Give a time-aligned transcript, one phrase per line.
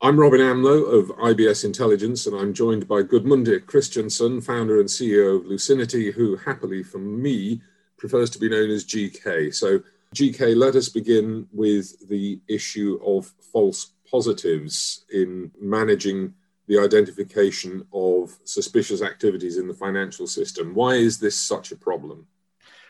[0.00, 5.40] I'm Robin Amlôt of IBS Intelligence, and I'm joined by Gudmundur Kristjansson, founder and CEO
[5.40, 7.60] of Lucinity, who happily for me
[7.96, 9.52] prefers to be known as GK.
[9.52, 9.80] So,
[10.14, 16.32] GK, let us begin with the issue of false positives in managing
[16.68, 20.76] the identification of suspicious activities in the financial system.
[20.76, 22.24] Why is this such a problem?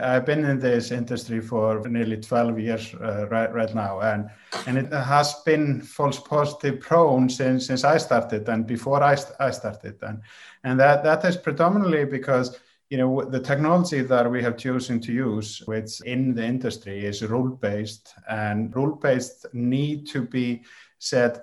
[0.01, 4.31] I've been in this industry for nearly 12 years uh, right, right now, and,
[4.67, 9.51] and it has been false positive prone since, since I started and before I, I
[9.51, 9.97] started.
[10.03, 10.21] And,
[10.63, 15.13] and that, that is predominantly because you know the technology that we have chosen to
[15.13, 20.63] use which in the industry is rule based and rule based need to be
[20.99, 21.43] said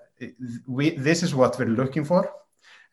[0.68, 2.32] we this is what we're looking for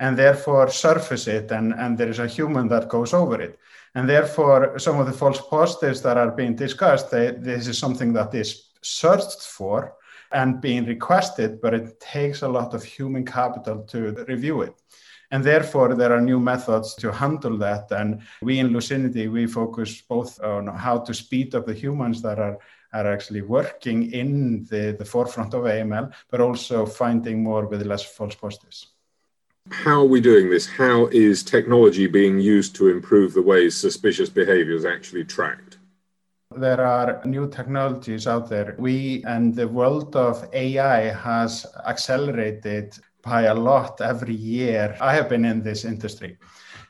[0.02, 3.58] and therefore surface it and, and there is a human that goes over it
[3.94, 8.12] and therefore, some of the false positives that are being discussed, they, this is something
[8.14, 9.94] that is searched for
[10.30, 14.74] and being requested, but it takes a lot of human capital to review it.
[15.30, 17.90] And therefore, there are new methods to handle that.
[17.90, 22.38] And we in Lucinity, we focus both on how to speed up the humans that
[22.38, 22.58] are,
[22.94, 28.02] are actually working in the, the forefront of AML, but also finding more with less
[28.02, 28.91] false positives.
[29.70, 30.66] How are we doing this?
[30.66, 35.78] How is technology being used to improve the ways suspicious behavior is actually tracked?
[36.54, 38.74] There are new technologies out there.
[38.78, 44.96] We and the world of AI has accelerated by a lot every year.
[45.00, 46.38] I have been in this industry.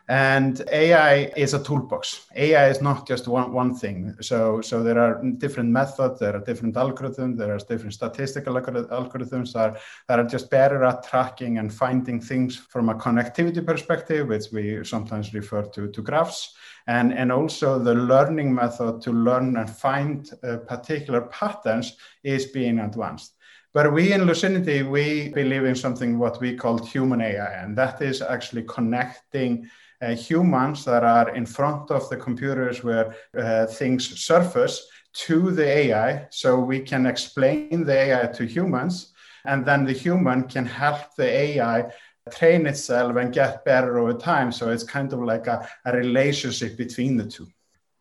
[0.09, 2.27] And AI is a toolbox.
[2.35, 4.17] AI is not just one, one thing.
[4.21, 9.53] So, so there are different methods, there are different algorithms, there are different statistical algorithms
[9.53, 14.27] that are, that are just better at tracking and finding things from a connectivity perspective,
[14.27, 16.55] which we sometimes refer to, to graphs.
[16.89, 22.81] And, and also the learning method to learn and find uh, particular patterns is being
[22.81, 23.35] advanced.
[23.75, 28.03] But we in Lucinity, we believe in something what we call human AI, and that
[28.03, 29.69] is actually connecting
[30.03, 35.65] uh, humans that are in front of the computers where uh, things surface to the
[35.65, 39.13] AI so we can explain the AI to humans
[39.45, 41.91] and then the human can help the AI
[42.31, 44.53] train itself and get better over time.
[44.53, 47.49] So it's kind of like a, a relationship between the two.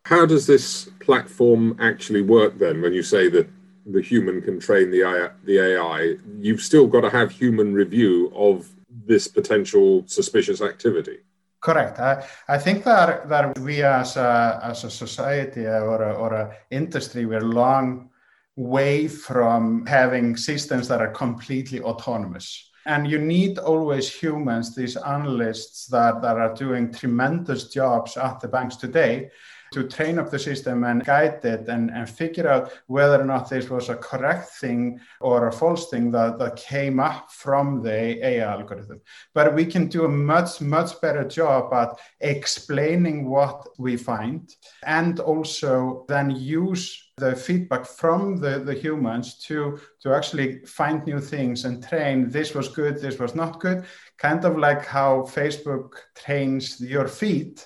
[0.04, 3.48] How does this platform actually work then when you say that
[3.86, 6.16] the human can train the AI, the AI?
[6.38, 8.68] You've still got to have human review of
[9.06, 11.18] this potential suspicious activity.
[11.60, 11.98] Correct.
[12.00, 16.34] I, I think that that we as a, as a society uh, or a, or
[16.34, 18.10] a industry we're long
[18.56, 22.70] way from having systems that are completely autonomous.
[22.84, 28.48] And you need always humans, these analysts that, that are doing tremendous jobs at the
[28.48, 29.30] banks today,
[29.72, 33.48] to train up the system and guide it and, and figure out whether or not
[33.48, 38.24] this was a correct thing or a false thing that, that came up from the
[38.24, 39.00] AI algorithm.
[39.34, 45.20] But we can do a much, much better job at explaining what we find and
[45.20, 51.64] also then use the feedback from the, the humans to, to actually find new things
[51.64, 53.84] and train this was good, this was not good,
[54.18, 57.60] kind of like how Facebook trains your feed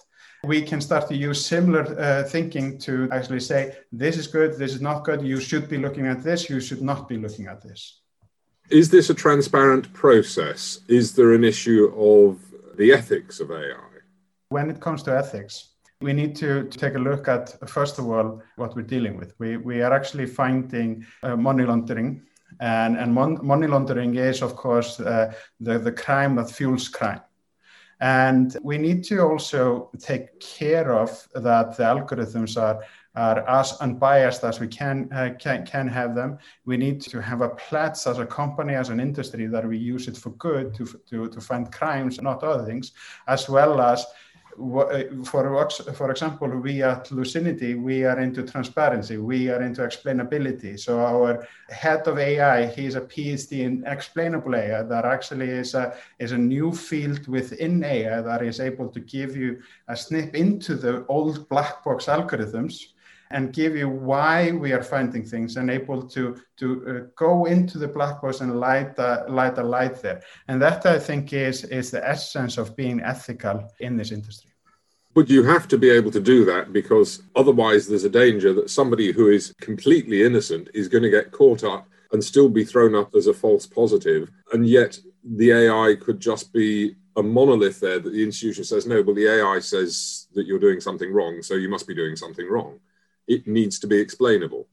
[0.44, 4.74] we can start to use similar uh, thinking to actually say, this is good, this
[4.74, 7.62] is not good, you should be looking at this, you should not be looking at
[7.62, 8.00] this.
[8.70, 10.80] Is this a transparent process?
[10.88, 12.40] Is there an issue of
[12.76, 13.76] the ethics of AI?
[14.48, 18.42] When it comes to ethics, we need to, take a look at, first of all,
[18.56, 19.34] what we're dealing with.
[19.38, 22.22] We, we are actually finding uh, money laundering.
[22.60, 27.20] And, and mon- money laundering is, of course, uh, the, the crime that fuels crime.
[28.00, 32.84] And we need to also take care of that the algorithms are,
[33.14, 36.38] are as unbiased as we can, uh, can, can have them.
[36.66, 40.08] We need to have a pledge as a company, as an industry, that we use
[40.08, 42.92] it for good to, to, to find crimes, not other things,
[43.28, 44.04] as well as
[44.56, 50.78] for, for example, we at Lucinity, we are into transparency, we are into explainability.
[50.78, 55.94] So our head of AI, he's a PhD in explainable AI that actually is a,
[56.18, 60.74] is a new field within AI that is able to give you a snip into
[60.74, 62.92] the old black box algorithms
[63.30, 67.78] and give you why we are finding things and able to to uh, go into
[67.78, 70.22] the black box and light uh, light a light there.
[70.48, 74.50] And that i think is is the essence of being ethical in this industry.
[75.14, 78.68] But you have to be able to do that because otherwise there's a danger that
[78.68, 82.94] somebody who is completely innocent is going to get caught up and still be thrown
[82.94, 84.30] up as a false positive.
[84.52, 89.02] And yet the ai could just be a monolith there that the institution says no
[89.02, 92.48] but the ai says that you're doing something wrong so you must be doing something
[92.48, 92.78] wrong
[93.28, 94.68] it needs to be explainable.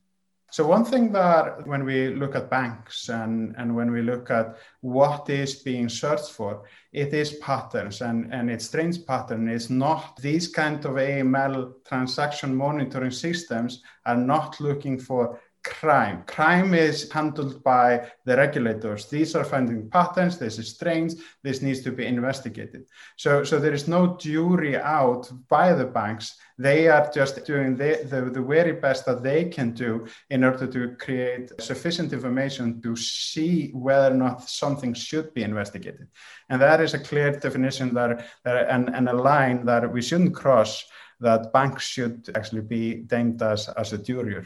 [0.53, 4.57] So one thing that when we look at banks and, and when we look at
[4.81, 6.61] what is being searched for,
[6.91, 12.55] it is patterns and, and its strange pattern is not these kind of AML transaction
[12.55, 16.23] monitoring systems are not looking for crime.
[16.27, 19.05] Crime is handled by the regulators.
[19.05, 20.37] These are finding patterns.
[20.37, 21.13] This is strange.
[21.41, 22.87] This needs to be investigated.
[23.15, 26.35] So, so there is no jury out by the banks.
[26.57, 30.67] They are just doing the, the, the very best that they can do in order
[30.67, 36.07] to create sufficient information to see whether or not something should be investigated.
[36.49, 40.35] And that is a clear definition that, that and, and a line that we shouldn't
[40.35, 40.83] cross
[41.19, 44.45] that banks should actually be deemed as, as a jury.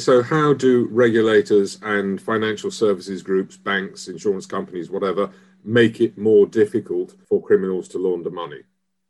[0.00, 5.30] So, how do regulators and financial services groups, banks, insurance companies, whatever,
[5.62, 8.62] make it more difficult for criminals to launder money?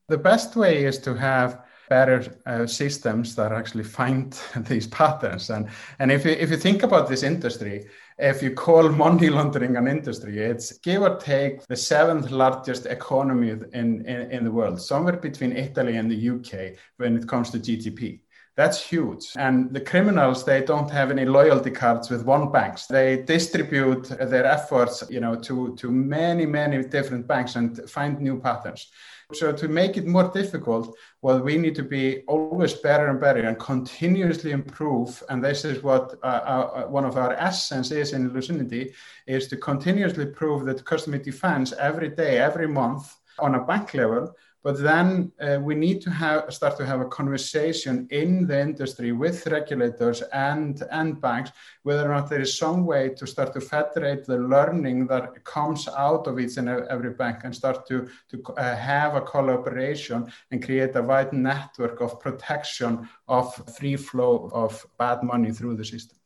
[0.09, 4.37] The best way is to have better uh, systems that actually find
[4.69, 5.51] these patterns.
[5.51, 5.69] And,
[6.01, 7.87] and if, you, if you think about this industry,
[8.19, 13.51] if you call money laundering an industry, it's give or take the seventh largest economy
[13.51, 17.61] in, in, in the world, somewhere between Italy and the UK when it comes to
[17.61, 18.23] GDP.
[18.56, 19.32] That's huge.
[19.37, 22.87] And the criminals, they don't have any loyalty cards with one banks.
[22.87, 28.38] They distribute their efforts, you know, to, to many, many different banks and find new
[28.38, 28.91] patterns.
[29.32, 33.41] So to make it more difficult, well, we need to be always better and better
[33.41, 35.23] and continuously improve.
[35.29, 38.93] And this is what uh, uh, one of our essence is in Lucinity,
[39.29, 44.35] is to continuously prove that customer defense every day, every month on a bank level
[44.62, 49.12] but then uh, we need to have, start to have a conversation in the industry
[49.12, 51.51] with regulators and, and banks,
[51.83, 55.89] whether or not there is some way to start to federate the learning that comes
[55.89, 60.63] out of each and every bank and start to, to uh, have a collaboration and
[60.63, 66.19] create a wide network of protection of free flow of bad money through the system.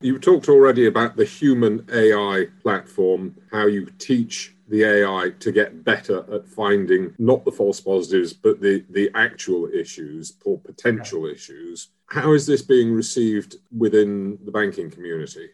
[0.00, 5.84] You talked already about the human AI platform, how you teach the AI to get
[5.84, 11.88] better at finding not the false positives, but the, the actual issues or potential issues.
[12.06, 15.50] How is this being received within the banking community?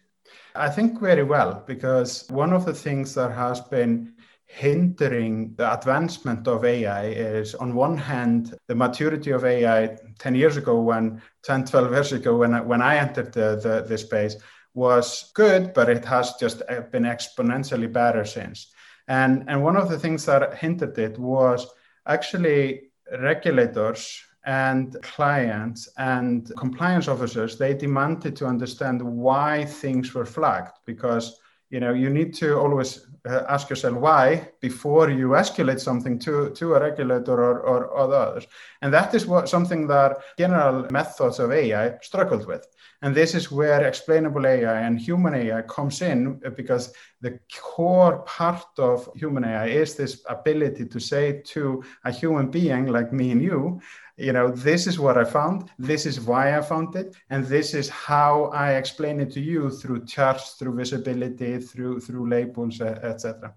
[0.55, 4.13] I think very well, because one of the things that has been
[4.47, 10.57] hindering the advancement of AI is on one hand, the maturity of AI 10 years
[10.57, 14.35] ago, when 10, 12 years ago, when I, when I entered the, the, the space
[14.73, 18.73] was good, but it has just uh, been exponentially better since.
[19.11, 21.67] And, and one of the things that hinted it was
[22.07, 30.77] actually regulators and clients and compliance officers, they demanded to understand why things were flagged
[30.85, 31.40] because
[31.71, 36.49] you know you need to always uh, ask yourself why before you escalate something to,
[36.51, 38.47] to a regulator or, or, or others.
[38.81, 42.65] And that is what something that general methods of ai struggled with.
[43.03, 48.65] And this is where explainable ai and human ai comes in because the core part
[48.79, 53.41] of human ai is this ability to say to a human being like me and
[53.41, 53.79] you
[54.21, 57.73] you know this is what i found this is why i found it and this
[57.73, 63.53] is how i explain it to you through charts through visibility through through labels etc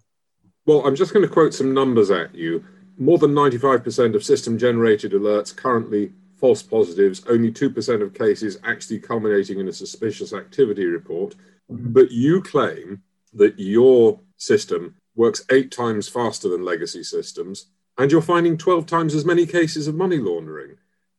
[0.66, 2.64] well i'm just going to quote some numbers at you.
[2.96, 9.00] More than 95% of system generated alerts currently false positives only 2% of cases actually
[9.00, 11.34] culminating in a suspicious activity report.
[11.70, 11.92] Mm-hmm.
[11.92, 13.02] but you claim
[13.32, 19.14] that your system works eight times faster than legacy systems and you're finding 12 times
[19.14, 20.76] as many cases of money laundering.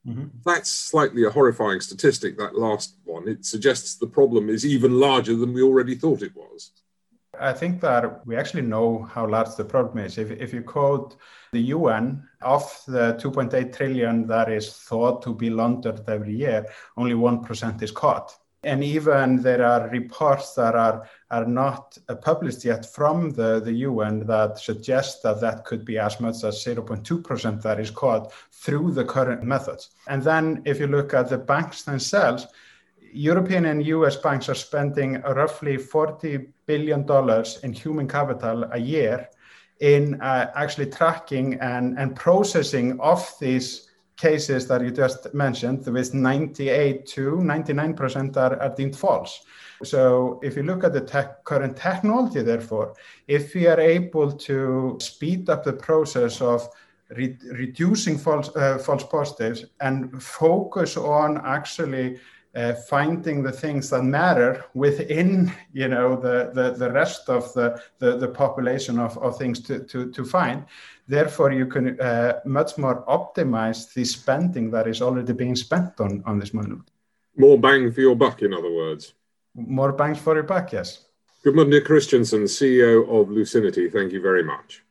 [0.08, 0.26] Mm-hmm.
[0.46, 3.28] That's slightly a horrifying statistic, that last one.
[3.28, 6.72] It suggests the problem is even larger than we already thought it was.
[7.40, 10.18] I think that we actually know how large the problem is.
[10.18, 11.18] If, if you quote
[11.52, 16.66] the UN, of the 2.8 trillion that is thought to be laundered every year,
[16.96, 22.66] only 1% is caught and even there are reports that are, are not uh, published
[22.66, 27.62] yet from the, the UN that suggest that that could be as much as 0.2%
[27.62, 29.92] that is caught through the current methods.
[30.08, 32.48] And then if you look at the banks themselves,
[33.14, 37.06] European and US banks are spending roughly $40 billion
[37.64, 39.30] in human capital a year
[39.80, 46.14] in uh, actually tracking and, and processing of these cases that you just mentioned, with
[46.14, 49.44] 98 to 99% are, are deemed false.
[49.84, 52.96] So if you look at the tech, current technology, therefore,
[53.28, 56.68] if we are able to speed up the process of
[57.10, 62.20] re- reducing false, uh, false positives and focus on actually
[62.56, 67.82] uh, finding the things that matter within you know the, the, the rest of the,
[68.00, 70.66] the, the population of, of things to, to, to find
[71.08, 76.24] therefore you can uh, much more optimize the spending that is already being spent on,
[76.26, 76.76] on this money
[77.38, 79.14] More bang for your buck, in other words.
[79.56, 81.06] More bangs for your buck, yes.
[81.46, 84.85] Gudmundur Kristjansson, CEO of Lucinity, thank you very much.